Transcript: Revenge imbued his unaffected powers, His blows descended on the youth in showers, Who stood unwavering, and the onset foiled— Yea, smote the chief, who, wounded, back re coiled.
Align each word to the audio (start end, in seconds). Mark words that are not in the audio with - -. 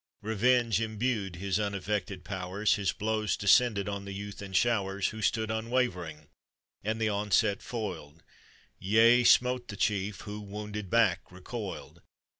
Revenge 0.23 0.81
imbued 0.81 1.35
his 1.35 1.59
unaffected 1.59 2.23
powers, 2.25 2.73
His 2.73 2.91
blows 2.91 3.37
descended 3.37 3.87
on 3.87 4.03
the 4.05 4.13
youth 4.13 4.41
in 4.41 4.51
showers, 4.53 5.09
Who 5.09 5.21
stood 5.21 5.51
unwavering, 5.51 6.27
and 6.83 6.99
the 6.99 7.09
onset 7.09 7.61
foiled— 7.61 8.23
Yea, 8.79 9.23
smote 9.23 9.67
the 9.67 9.77
chief, 9.77 10.21
who, 10.21 10.41
wounded, 10.41 10.89
back 10.89 11.31
re 11.31 11.41
coiled. 11.41 12.01